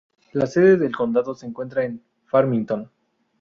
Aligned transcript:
La 0.33 0.47
sede 0.47 0.77
del 0.77 0.95
condado 0.95 1.35
se 1.35 1.45
encuentra 1.45 1.85
en 1.85 2.01
Farmington. 2.25 2.89